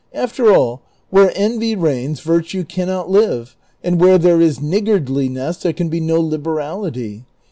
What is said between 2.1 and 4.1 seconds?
virtue cannot live, and